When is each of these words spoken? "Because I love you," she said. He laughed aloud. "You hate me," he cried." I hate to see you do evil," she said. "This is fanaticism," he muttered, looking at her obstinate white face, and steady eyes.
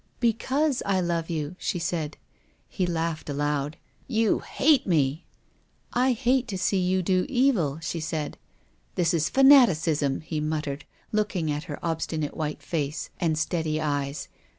"Because 0.19 0.81
I 0.83 0.99
love 0.99 1.29
you," 1.29 1.55
she 1.59 1.77
said. 1.77 2.17
He 2.67 2.87
laughed 2.87 3.29
aloud. 3.29 3.77
"You 4.07 4.39
hate 4.39 4.87
me," 4.87 4.97
he 4.97 5.21
cried." 5.91 6.01
I 6.07 6.11
hate 6.13 6.47
to 6.47 6.57
see 6.57 6.79
you 6.79 7.03
do 7.03 7.27
evil," 7.29 7.77
she 7.83 7.99
said. 7.99 8.39
"This 8.95 9.13
is 9.13 9.29
fanaticism," 9.29 10.21
he 10.21 10.39
muttered, 10.39 10.85
looking 11.11 11.51
at 11.51 11.65
her 11.65 11.77
obstinate 11.85 12.35
white 12.35 12.63
face, 12.63 13.11
and 13.19 13.37
steady 13.37 13.79
eyes. 13.79 14.27